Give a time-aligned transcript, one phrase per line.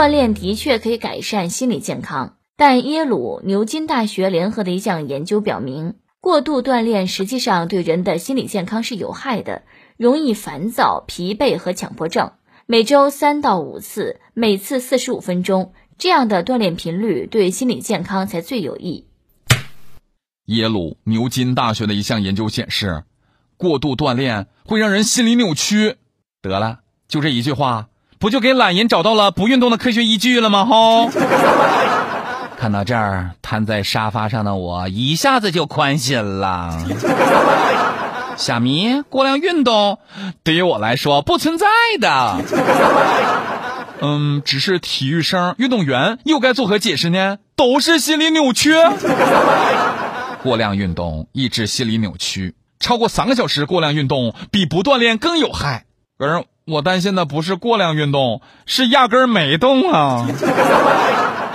[0.00, 9.60] 锻炼的确可以改善心理健康，但耶鲁牛津大学联合的一项研究表明，过度锻炼实际上对人的心理健康是有害的，
[9.98, 12.32] 容易烦躁、疲惫和强迫症。
[12.64, 19.04] 每周三到五次，每次四十五分钟，这样的锻炼频率对心理健康才最有益。
[20.46, 23.04] 耶鲁牛津大学的一项研究显示，
[23.58, 25.96] 过度锻炼会让人心理扭曲。
[26.40, 27.90] 得了，就这一句话，
[28.20, 30.66] 不就给懒人找到了不运动的科学依据了吗？
[30.66, 31.10] 吼！
[32.58, 36.84] 看到这儿，瘫在沙发上的我一下子就宽心了。
[38.36, 40.00] 虾米过量运动，
[40.42, 41.66] 对于我来说不存在
[41.98, 42.36] 的。
[44.02, 47.38] 嗯，只是体育生、运动员又该作何解释呢？
[47.56, 48.74] 都是心理扭曲。
[50.42, 55.86] 过量运动抑制心理扭曲，超过三个小时过量运动比不锻炼更有害。
[56.18, 60.26] 而我担心的不是过量运动，是压根儿没动啊。